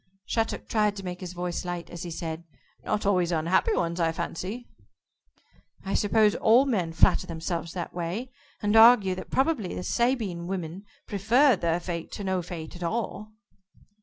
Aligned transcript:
Shattuck 0.25 0.67
tried 0.67 0.95
to 0.95 1.05
make 1.05 1.19
his 1.19 1.33
voice 1.33 1.63
light, 1.63 1.91
as 1.91 2.01
he 2.01 2.09
said: 2.09 2.43
"Not 2.83 3.05
always 3.05 3.31
unhappy 3.31 3.73
ones, 3.75 3.99
I 3.99 4.11
fancy." 4.11 4.67
"I 5.85 5.93
suppose 5.93 6.33
all 6.33 6.65
men 6.65 6.91
flatter 6.91 7.27
themselves 7.27 7.73
that 7.73 7.93
way, 7.93 8.31
and 8.63 8.75
argue 8.75 9.13
that 9.13 9.29
probably 9.29 9.75
the 9.75 9.83
Sabine 9.83 10.47
women 10.47 10.85
preferred 11.05 11.61
their 11.61 11.79
fate 11.79 12.11
to 12.13 12.23
no 12.23 12.41
fate 12.41 12.75
at 12.75 12.81
all." 12.81 13.31